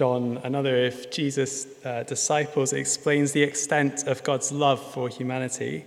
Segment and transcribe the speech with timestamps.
[0.00, 5.84] John, another of Jesus' uh, disciples, explains the extent of God's love for humanity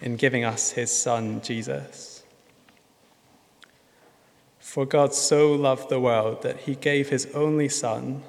[0.00, 2.22] in giving us his Son, Jesus.
[4.60, 8.22] For God so loved the world that he gave his only Son,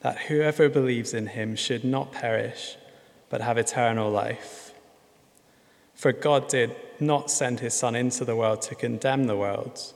[0.00, 2.78] that whoever believes in him should not perish,
[3.28, 4.72] but have eternal life.
[5.94, 9.92] For God did not send his Son into the world to condemn the world,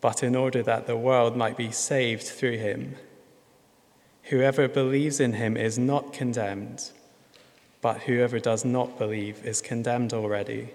[0.00, 2.96] but in order that the world might be saved through him.
[4.24, 6.90] Whoever believes in him is not condemned,
[7.80, 10.70] but whoever does not believe is condemned already,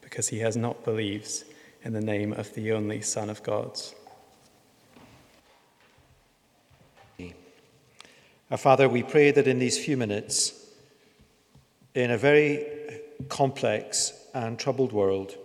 [0.00, 1.44] because he has not believed
[1.84, 3.80] in the name of the only Son of God.
[8.50, 10.54] Our Father, we pray that in these few minutes,
[11.94, 12.66] in a very
[13.28, 15.36] complex and troubled world,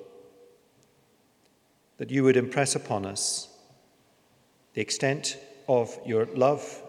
[1.98, 3.50] that you would impress upon us
[4.74, 6.82] the extent of your love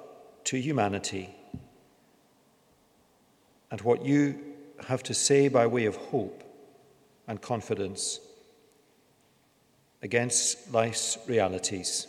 [0.44, 1.34] to humanity
[3.70, 4.38] and what you
[4.86, 6.42] have to say by way of hope
[7.26, 8.20] and confidence
[10.02, 12.06] against life's realities.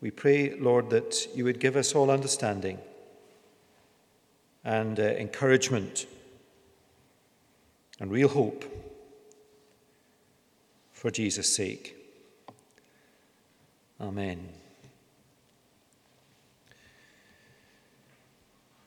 [0.00, 2.78] We pray, Lord, that you would give us all understanding
[4.64, 6.06] and uh, encouragement
[8.00, 8.64] and real hope
[10.92, 11.96] for Jesus' sake.
[14.00, 14.65] Amen.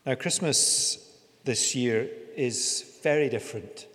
[0.09, 1.07] Now, Christmas
[1.43, 3.85] this year is very different,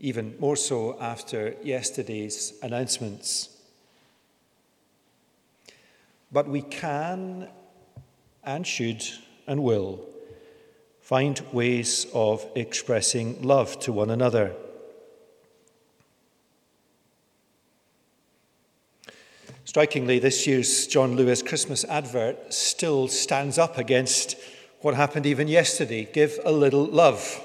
[0.00, 3.50] even more so after yesterday's announcements.
[6.32, 7.46] But we can
[8.42, 9.04] and should
[9.46, 10.04] and will
[11.02, 14.56] find ways of expressing love to one another.
[19.68, 24.34] Strikingly, this year's John Lewis Christmas advert still stands up against
[24.80, 27.38] what happened even yesterday give a little love.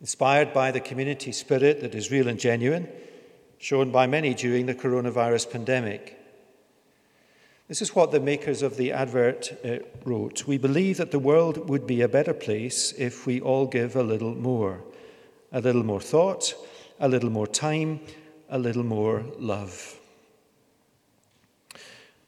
[0.00, 2.88] Inspired by the community spirit that is real and genuine,
[3.58, 6.18] shown by many during the coronavirus pandemic.
[7.68, 10.46] This is what the makers of the advert uh, wrote.
[10.46, 14.02] We believe that the world would be a better place if we all give a
[14.02, 14.82] little more.
[15.52, 16.54] A little more thought,
[16.98, 18.00] a little more time,
[18.52, 19.98] a little more love.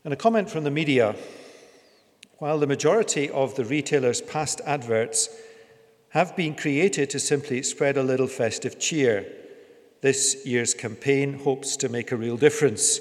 [0.05, 1.15] And a comment from the media
[2.39, 5.29] while the majority of the retailers' past adverts
[6.09, 9.27] have been created to simply spread a little festive cheer,
[10.01, 13.01] this year's campaign hopes to make a real difference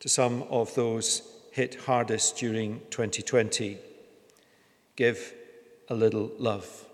[0.00, 3.78] to some of those hit hardest during 2020.
[4.96, 5.32] Give
[5.88, 6.86] a little love.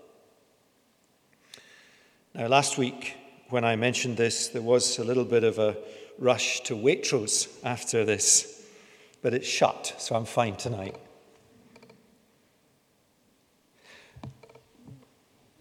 [2.35, 3.15] Now, last week,
[3.55, 5.77] when I mentioned this, there was a little bit of a
[6.19, 8.65] rush to Waitrose after this,
[9.21, 10.97] but it's shut, so I'm fine tonight.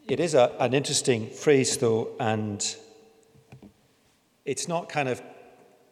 [0.09, 2.67] It is a, an interesting phrase, though, and
[4.45, 5.23] it's not kind of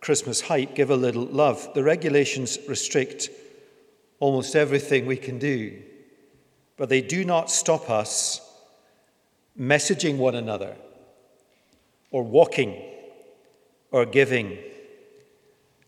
[0.01, 1.73] Christmas hype, give a little love.
[1.73, 3.31] The regulations restrict
[4.19, 5.81] almost everything we can do,
[6.77, 8.41] but they do not stop us
[9.57, 10.75] messaging one another
[12.13, 12.81] or walking
[13.91, 14.59] or giving,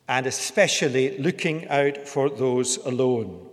[0.08, 3.48] and especially looking out for those alone.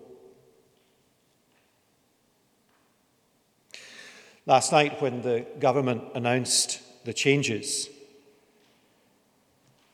[4.46, 7.90] Last night, when the government announced the changes,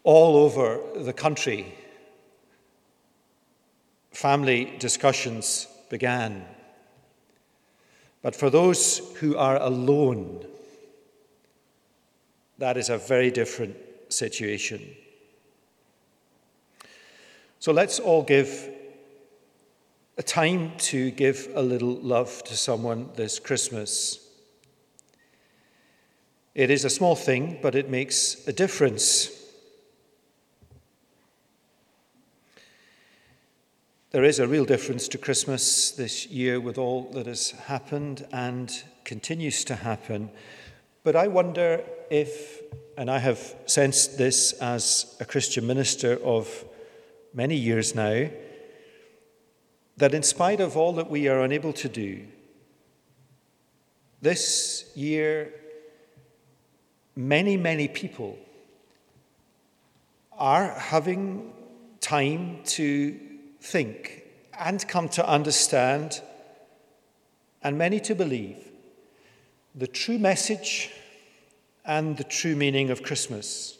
[0.03, 1.75] all over the country,
[4.11, 6.45] family discussions began.
[8.21, 10.45] But for those who are alone,
[12.57, 13.75] that is a very different
[14.09, 14.95] situation.
[17.59, 18.69] So let's all give
[20.18, 24.19] a time to give a little love to someone this Christmas.
[26.56, 29.31] It is a small thing, but it makes a difference.
[34.10, 38.71] There is a real difference to Christmas this year with all that has happened and
[39.03, 40.31] continues to happen.
[41.03, 42.62] But I wonder if,
[42.98, 46.65] and I have sensed this as a Christian minister of
[47.33, 48.30] many years now,
[49.98, 52.27] that in spite of all that we are unable to do,
[54.21, 55.54] this year,
[57.15, 58.38] many, many people
[60.38, 61.53] are having
[62.00, 63.19] time to
[63.62, 64.24] think
[64.60, 66.21] and come to understand,
[67.63, 68.71] and many to believe,
[69.75, 70.92] the true message
[71.88, 73.78] and the true meaning of Christmas,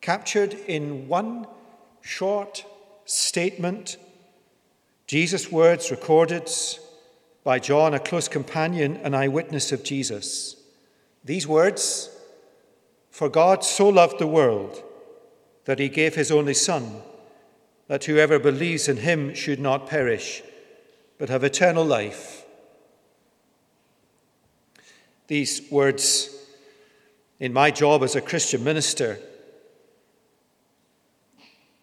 [0.00, 1.46] captured in one
[2.00, 2.64] short
[3.04, 3.98] statement,
[5.06, 6.50] Jesus' words recorded
[7.44, 10.56] by John, a close companion and eyewitness of Jesus.
[11.24, 12.10] These words,
[13.10, 14.82] For God so loved the world
[15.66, 17.02] that he gave his only Son,
[17.88, 20.42] that whoever believes in him should not perish,
[21.18, 22.44] but have eternal life.
[25.28, 26.35] These words,
[27.38, 29.18] in my job as a Christian minister,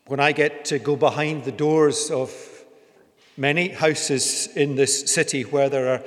[0.07, 2.33] when I get to go behind the doors of
[3.37, 6.03] many houses in this city where there are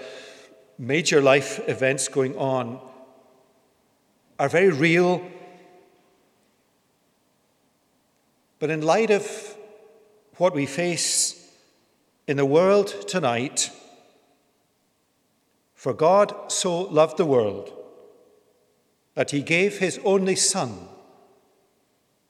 [0.79, 2.81] major life events going on,
[4.39, 5.27] are very real.
[8.59, 9.57] But in light of
[10.37, 11.51] what we face
[12.27, 13.71] in the world tonight,
[15.75, 17.76] for God so loved the world
[19.17, 20.89] that he gave his only Son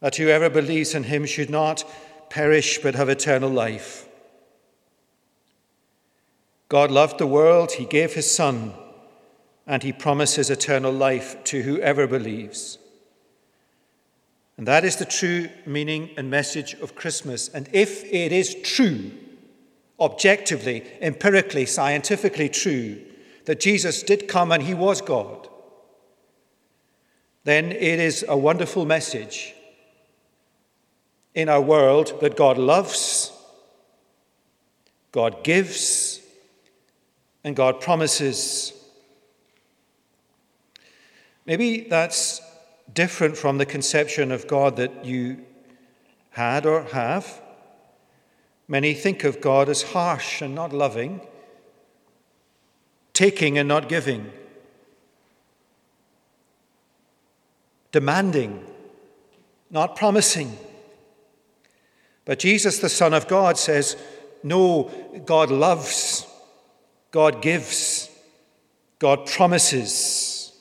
[0.01, 1.85] that whoever believes in him should not
[2.31, 4.09] perish but have eternal life.
[6.69, 8.73] God loved the world, he gave his Son,
[9.67, 12.79] and he promises eternal life to whoever believes.
[14.57, 17.49] And that is the true meaning and message of Christmas.
[17.49, 19.11] And if it is true,
[19.99, 23.03] objectively, empirically, scientifically true,
[23.45, 25.49] that Jesus did come and he was God,
[27.47, 29.55] then it is a wonderful message
[31.33, 33.31] in our world that God loves,
[35.13, 36.21] God gives,
[37.45, 38.73] and God promises.
[41.47, 42.41] Maybe that's
[42.93, 45.45] different from the conception of God that you
[46.31, 47.41] had or have.
[48.67, 51.21] Many think of God as harsh and not loving,
[53.13, 54.33] taking and not giving,
[57.97, 58.63] demanding,
[59.71, 60.55] not promising.
[62.27, 63.97] But Jesus, the Son of God, says,
[64.43, 64.91] No,
[65.25, 66.27] God loves,
[67.11, 68.11] God gives,
[68.99, 70.53] God promises.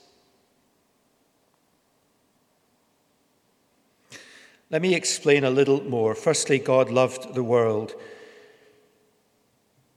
[4.70, 6.16] Let me explain a little more.
[6.16, 7.96] Firstly, God loved the world.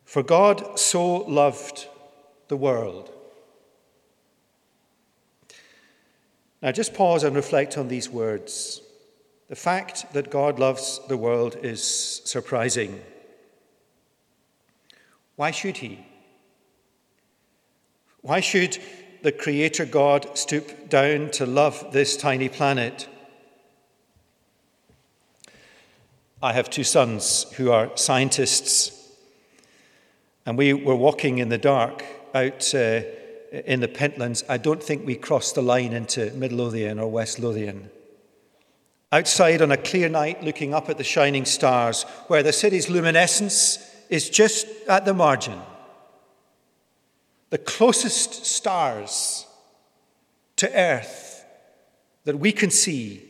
[0.05, 1.87] For God so loved
[2.49, 3.13] the world.
[6.61, 8.83] Now, just pause and reflect on these words.
[9.49, 11.83] The fact that God loves the world is
[12.25, 13.01] surprising.
[15.37, 16.05] Why should He?
[18.23, 18.79] Why should
[19.23, 23.09] the Creator God stoop down to love this tiny planet?
[26.43, 29.13] I have two sons who are scientists,
[30.45, 33.01] and we were walking in the dark out uh,
[33.53, 34.45] in the Pentlands.
[34.49, 37.91] I don't think we crossed the line into Midlothian or West Lothian.
[39.11, 43.79] Outside on a clear night, looking up at the shining stars, where the city's luminescence
[44.11, 45.59] is just at the margin.
[47.51, 49.47] The closest stars
[50.57, 51.45] to Earth
[52.25, 53.25] that we can see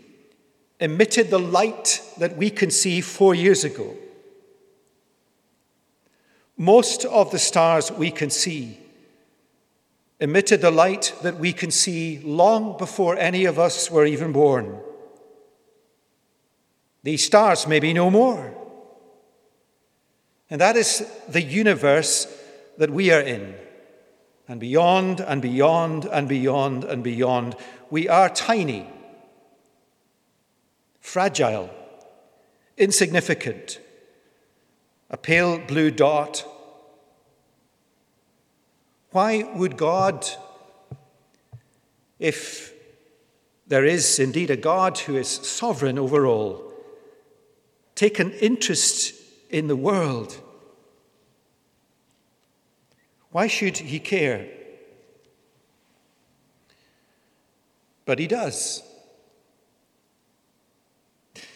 [0.81, 3.95] emitted the light that we can see four years ago.
[6.57, 8.79] Most of the stars we can see
[10.21, 14.81] emitted the light that we can see long before any of us were even born.
[17.05, 18.55] These stars may be no more.
[20.51, 22.27] And that is the universe
[22.79, 23.55] that we are in.
[24.49, 27.55] And beyond and beyond and beyond and beyond,
[27.91, 28.89] we are tiny,
[31.01, 31.71] fragile,
[32.77, 33.79] insignificant,
[35.11, 36.47] a pale blue dot.
[39.11, 40.27] Why would God,
[42.19, 42.73] if
[43.69, 46.73] there is indeed a God who is sovereign over all,
[47.95, 49.15] take an interest
[49.51, 50.41] in the world.
[53.31, 54.47] Why should he care?
[58.07, 58.83] But he does.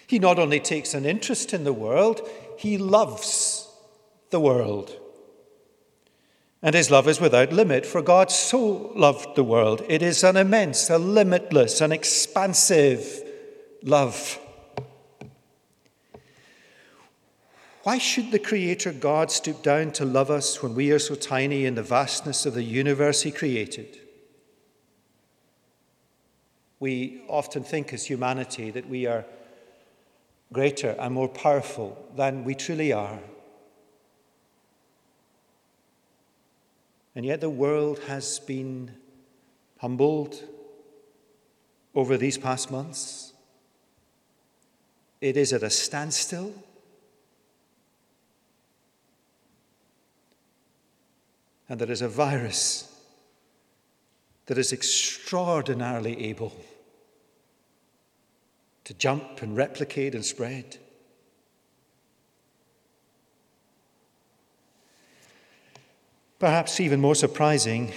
[0.06, 2.28] He not only takes an interest in the world,
[2.59, 3.68] he loves
[4.28, 4.94] the world.
[6.62, 9.83] And his love is without limit, for God so loved the world.
[9.88, 13.21] It is an immense, a limitless, an expansive
[13.83, 14.38] love.
[17.83, 21.64] Why should the Creator God stoop down to love us when we are so tiny
[21.64, 23.99] in the vastness of the universe He created?
[26.78, 29.25] We often think as humanity that we are
[30.52, 33.19] greater and more powerful than we truly are.
[37.14, 38.92] And yet the world has been
[39.78, 40.42] humbled
[41.95, 43.33] over these past months.
[45.21, 46.52] it is at a standstill.
[51.69, 52.92] And there is a virus
[54.47, 56.52] that is extraordinarily able
[58.85, 60.78] to jump and replicate and spread.
[66.43, 67.93] Perhaps even more surprising,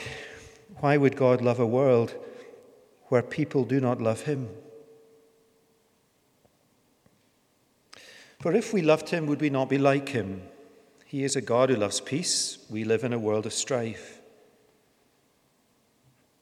[0.80, 2.14] why would God love a world
[3.06, 4.50] where people do not love Him?
[8.40, 10.44] For if we loved Him, would we not be like Him?
[11.08, 12.60] He is a God who loves peace.
[12.70, 14.22] We live in a world of strife.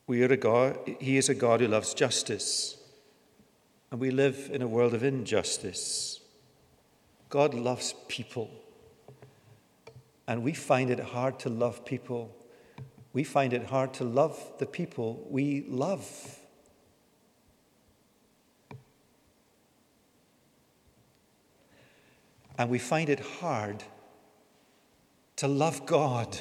[0.06, 2.76] We are a God, he is a God who loves justice.
[3.92, 6.20] And we live in a world of injustice.
[7.30, 8.52] God loves people.
[10.28, 12.36] And we find it hard to love people.
[13.12, 16.40] We find it hard to love the people we love.
[22.58, 23.84] And we find it hard
[25.38, 26.38] to love God.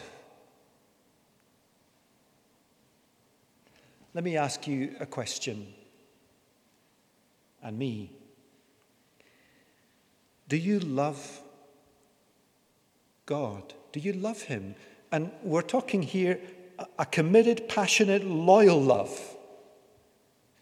[4.14, 5.72] Let me ask you a question,
[7.62, 8.12] and me.
[10.48, 11.41] Do you love
[13.26, 13.74] God?
[13.92, 14.74] Do you love Him?
[15.10, 16.40] And we're talking here
[16.98, 19.36] a committed, passionate, loyal love.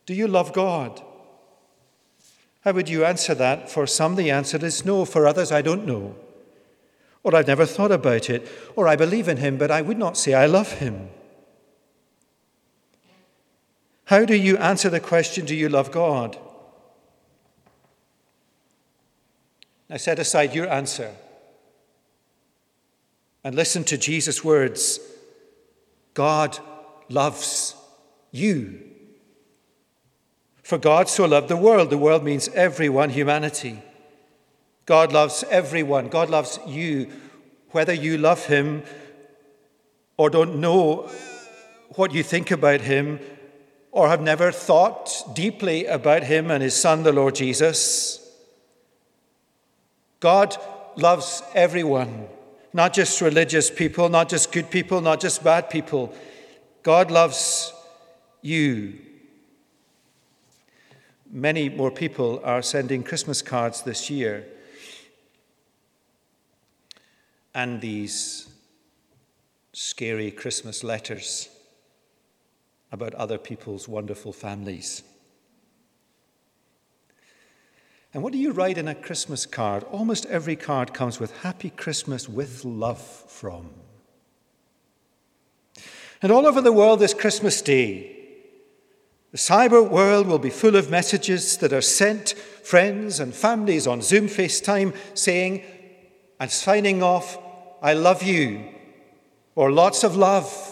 [0.07, 1.01] Do you love God?
[2.63, 3.71] How would you answer that?
[3.71, 5.05] For some, the answer is no.
[5.05, 6.17] For others, I don't know.
[7.23, 8.47] Or I've never thought about it.
[8.77, 11.11] Or I believe in Him, but I would not say I love Him.
[14.07, 16.37] How do you answer the question, Do you love God?
[19.89, 21.15] Now set aside your answer
[23.45, 25.01] and listen to Jesus' words
[26.15, 26.59] God
[27.09, 27.75] loves
[28.31, 28.81] you.
[30.63, 33.83] For God so loved the world, the world means everyone, humanity.
[34.87, 36.09] God loves everyone.
[36.09, 37.11] God loves you,
[37.71, 38.83] whether you love Him
[40.17, 41.09] or don't know
[41.97, 43.21] what you think about Him
[43.93, 48.17] or have never thought deeply about Him and His Son, the Lord Jesus.
[50.21, 50.57] God
[50.97, 52.29] loves everyone
[52.73, 56.15] not just religious people, not just good people, not just bad people.
[56.83, 57.73] God loves
[58.43, 58.99] you.
[61.31, 64.47] Many more people are sending Christmas cards this year.
[67.55, 68.49] And these
[69.73, 71.49] scary Christmas letters
[72.93, 75.03] about other people's wonderful families.
[78.13, 79.85] And what do you write in a Christmas card?
[79.85, 83.71] Almost every card comes with Happy Christmas with love from.
[86.23, 88.17] And all over the world this Christmas Day,
[89.31, 94.03] the cyber world will be full of messages that are sent friends and families on
[94.03, 95.63] Zoom FaceTime saying,
[96.41, 97.39] and signing off,
[97.81, 98.65] I love you,
[99.55, 100.67] or lots of love.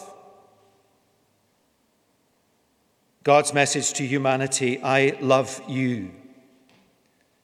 [3.23, 6.11] God's message to humanity, I love you.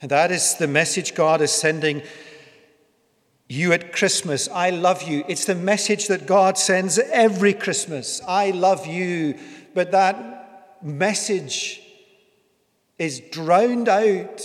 [0.05, 2.03] And that is the message God is sending
[3.49, 4.49] you at Christmas.
[4.49, 5.25] I love you.
[5.29, 8.21] It's the message that God sends every Christmas.
[8.29, 9.39] I love you.
[9.73, 11.81] But that message
[12.99, 14.43] is drowned out.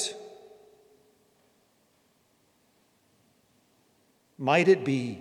[4.38, 5.20] Might it be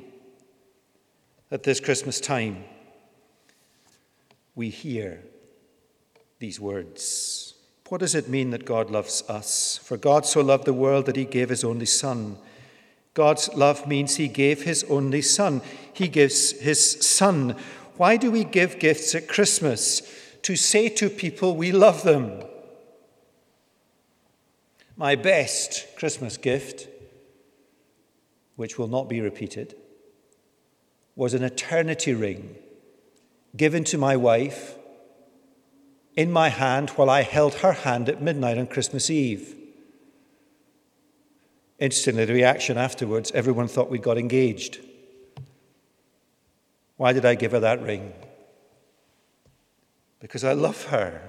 [1.51, 2.63] at this Christmas time
[4.55, 5.21] we hear
[6.39, 7.48] these words?
[7.89, 9.81] What does it mean that God loves us?
[9.83, 12.37] For God so loved the world that he gave his only Son.
[13.15, 15.63] God's love means he gave his only Son.
[15.93, 17.57] He gives his Son.
[17.97, 20.03] Why do we give gifts at Christmas?
[20.43, 22.43] To say to people we love them.
[24.97, 26.89] My best Christmas gift,
[28.57, 29.75] which will not be repeated,
[31.17, 32.57] was an eternity ring
[33.57, 34.78] given to my wife
[36.19, 39.55] in my hand while I held her hand at midnight on Christmas Eve.
[41.79, 44.81] Instantly, the reaction afterwards, everyone thought we'd got engaged.
[46.97, 48.13] Why did I give her that ring?
[50.19, 51.23] Because I love her.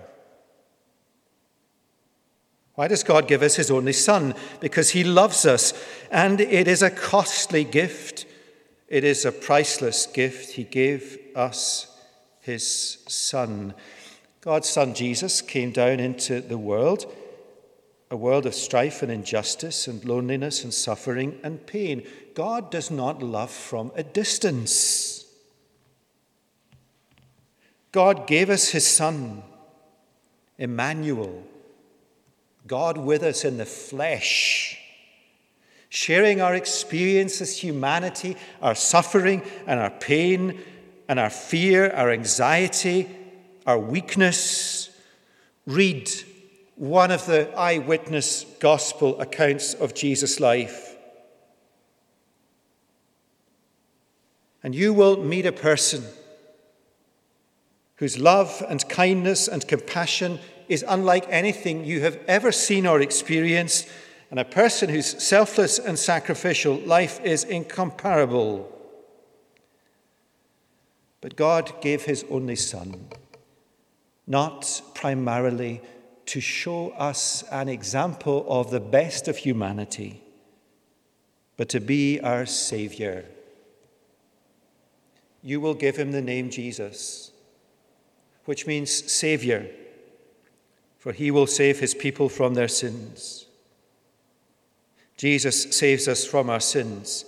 [2.74, 4.34] Why does God give us His only Son?
[4.60, 5.72] Because He loves us,
[6.10, 8.25] and it is a costly gift.
[8.88, 10.53] It is a priceless gift.
[10.53, 11.96] He gave us
[12.41, 13.75] His Son.
[14.41, 17.13] God's Son Jesus came down into the world,
[18.10, 22.08] a world of strife and injustice and loneliness and suffering and pain.
[22.36, 25.25] God does not love from a distance.
[27.91, 29.43] God gave us his Son,
[30.58, 31.43] Emmanuel,
[32.65, 34.79] God with us in the flesh,
[35.89, 40.60] sharing our experience as humanity, our suffering and our pain
[41.10, 43.10] and our fear, our anxiety,
[43.69, 44.89] our weakness.
[45.67, 46.09] Read
[46.75, 50.95] one of the eyewitness gospel accounts of Jesus' life.
[54.63, 56.03] And you will meet a person
[57.97, 63.88] whose love and kindness and compassion is unlike anything you have ever seen or experienced,
[64.31, 68.67] and a person whose selfless and sacrificial life is incomparable.
[71.21, 73.09] But God gave his only Son,
[74.29, 75.81] not primarily
[76.27, 80.21] to show us an example of the best of humanity,
[81.57, 83.25] but to be our Savior.
[85.41, 87.31] You will give him the name Jesus,
[88.45, 89.67] which means Savior,
[91.00, 93.48] for he will save his people from their sins.
[95.17, 97.25] Jesus saves us from our sins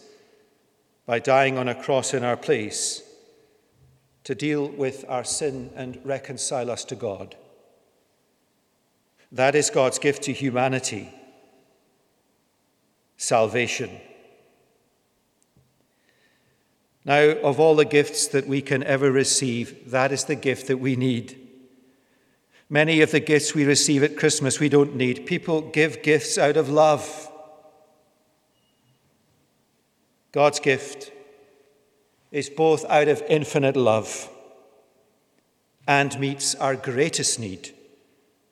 [1.08, 3.02] by dying on a cross in our place
[4.24, 7.36] to deal with our sin and reconcile us to God.
[9.32, 11.14] That is God's gift to humanity
[13.18, 14.02] salvation.
[17.06, 20.78] Now, of all the gifts that we can ever receive, that is the gift that
[20.78, 21.38] we need.
[22.70, 25.26] Many of the gifts we receive at Christmas we don't need.
[25.26, 27.30] People give gifts out of love.
[30.32, 31.12] God's gift
[32.32, 34.30] is both out of infinite love
[35.88, 37.72] and meets our greatest need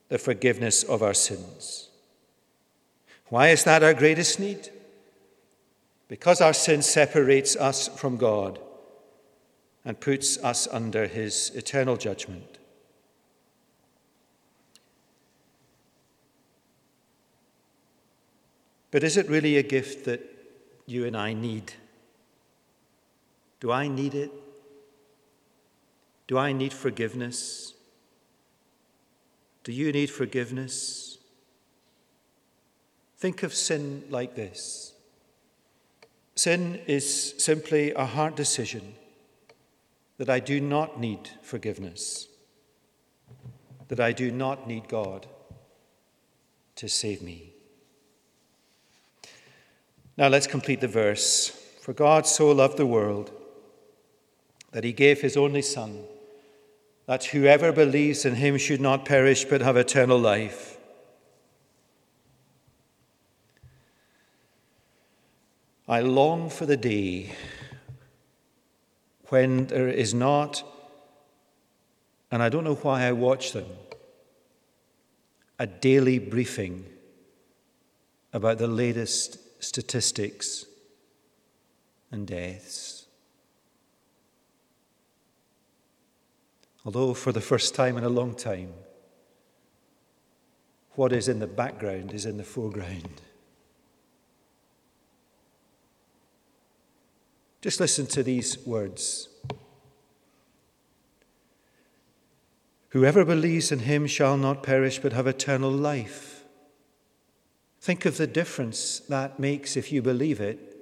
[0.09, 1.89] the forgiveness of our sins.
[3.27, 4.69] Why is that our greatest need?
[6.07, 8.59] Because our sin separates us from God
[9.85, 12.57] and puts us under his eternal judgment.
[18.91, 20.21] But is it really a gift that
[20.87, 21.73] you and I need?
[23.59, 24.31] Do I need it?
[26.27, 27.73] Do I need forgiveness?
[29.63, 31.17] Do you need forgiveness?
[33.17, 34.93] Think of sin like this
[36.39, 38.95] sin is simply a heart decision
[40.17, 42.29] that I do not need forgiveness,
[43.89, 45.27] that I do not need God
[46.77, 47.51] to save me.
[50.17, 51.49] Now let's complete the verse.
[51.81, 53.31] For God so loved the world
[54.71, 56.03] that he gave his only Son
[57.09, 60.77] that whoever believes in him should not perish but have eternal life.
[65.87, 67.31] I long for the day
[69.29, 70.63] when there is not,
[72.29, 73.65] and I don't know why I watch them,
[75.57, 76.85] a daily briefing
[78.33, 80.65] about the latest statistics
[82.11, 82.98] and deaths.
[86.89, 88.73] Although, for the first time in a long time,
[90.95, 93.21] what is in the background is in the foreground.
[97.61, 99.29] Just listen to these words.
[102.87, 106.43] Whoever believes in him shall not perish but have eternal life.
[107.79, 110.75] Think of the difference that makes if you believe it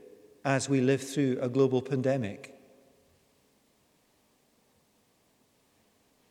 [0.45, 2.56] as we live through a global pandemic.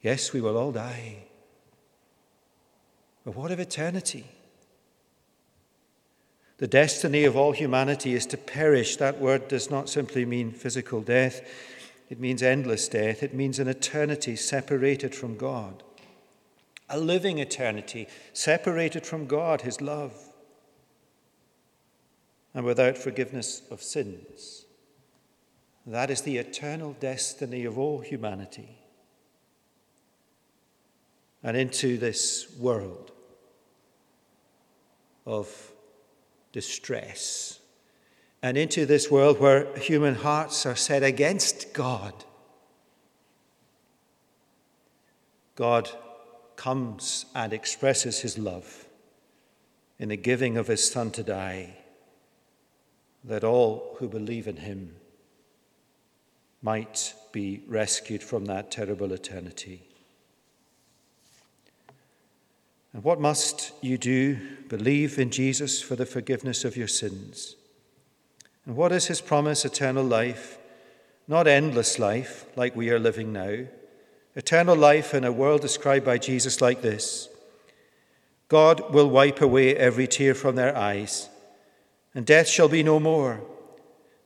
[0.07, 1.25] Yes, we will all die.
[3.25, 4.25] But what of eternity?
[6.59, 8.99] The destiny of all humanity is to perish.
[8.99, 11.41] That word does not simply mean physical death,
[12.09, 13.25] it means endless death.
[13.25, 15.83] It means an eternity separated from God,
[16.89, 20.15] a living eternity separated from God, His love,
[22.55, 24.67] and without forgiveness of sins.
[25.85, 28.86] That is the eternal destiny of all humanity
[31.47, 33.13] and into this world
[35.25, 35.71] of
[36.51, 37.61] distress
[38.43, 42.13] and into this world where human hearts are set against God.
[45.55, 45.89] God
[46.57, 48.89] comes and expresses his love
[50.01, 51.77] in the giving of his Son to die,
[53.23, 54.97] that all who believe in him
[56.61, 59.86] might be rescued from that terrible eternity.
[62.97, 64.39] And what must you do?
[64.69, 67.55] Believe in Jesus for the forgiveness of your sins.
[68.65, 69.67] And what is his promise?
[69.67, 70.57] Eternal life,
[71.29, 73.67] not endless life like we are living now.
[74.35, 77.29] Eternal life in a world described by Jesus like this
[78.49, 81.29] God will wipe away every tear from their eyes,
[82.15, 83.43] and death shall be no more.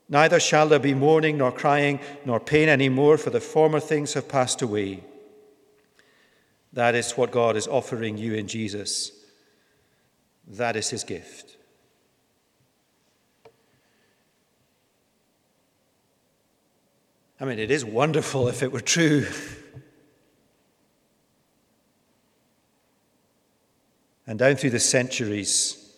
[0.08, 4.14] Neither shall there be mourning, nor crying, nor pain any more, for the former things
[4.14, 5.02] have passed away.
[6.72, 9.12] That is what God is offering you in Jesus.
[10.46, 11.56] That is his gift.
[17.40, 19.26] I mean, it is wonderful if it were true.
[24.26, 25.92] And down through the centuries,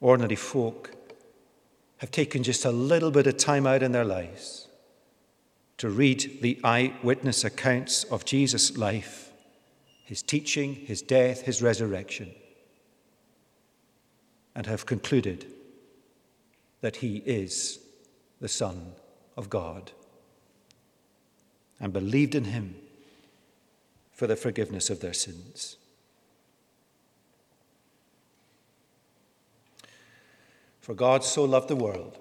[0.00, 0.92] ordinary folk
[1.98, 4.67] have taken just a little bit of time out in their lives
[5.78, 9.30] to read the eyewitness accounts of Jesus' life,
[10.04, 12.32] his teaching, his death, his resurrection,
[14.54, 15.46] and have concluded
[16.80, 17.78] that he is
[18.40, 18.92] the Son
[19.36, 19.92] of God
[21.80, 22.74] and believed in him
[24.12, 25.76] for the forgiveness of their sins.
[30.80, 32.18] For God so loved the world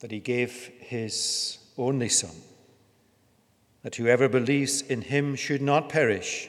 [0.00, 2.34] that he gave his only Son,
[3.82, 6.48] that whoever believes in him should not perish,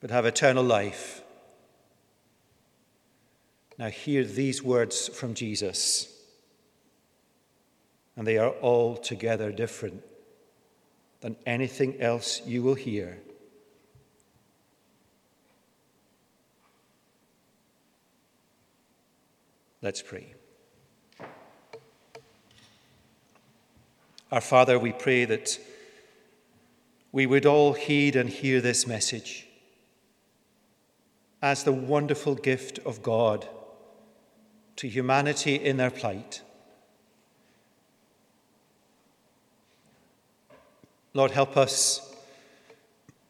[0.00, 1.22] but have eternal life.
[3.78, 6.12] Now, hear these words from Jesus,
[8.16, 10.02] and they are altogether different
[11.20, 13.18] than anything else you will hear
[19.86, 20.34] Let's pray.
[24.32, 25.58] Our Father, we pray that
[27.12, 29.46] we would all heed and hear this message
[31.40, 33.46] as the wonderful gift of God
[34.76, 36.42] to humanity in their plight.
[41.14, 42.14] Lord, help us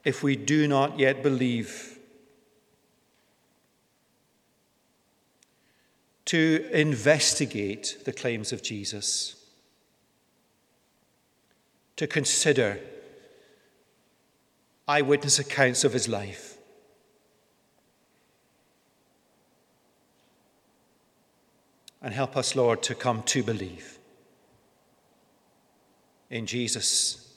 [0.03, 1.99] if we do not yet believe
[6.25, 9.36] to investigate the claims of Jesus,
[11.97, 12.79] to consider
[14.87, 16.57] eyewitness accounts of his life.
[22.03, 23.99] And help us, Lord, to come to believe
[26.31, 27.37] in Jesus,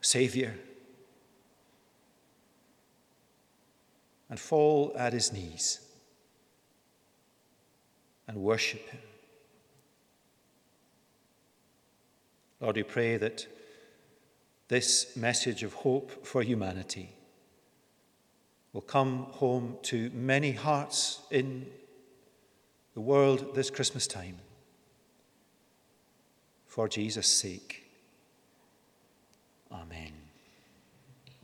[0.00, 0.54] Savior,
[4.28, 5.80] and fall at his knees
[8.32, 9.00] and worship Him.
[12.62, 13.48] Lord, we pray that
[14.68, 17.10] this message of hope for humanity
[18.72, 21.66] will come home to many hearts in
[22.94, 24.36] the world this Christmas time
[26.68, 27.84] for Jesus' sake.
[29.72, 30.21] Amen.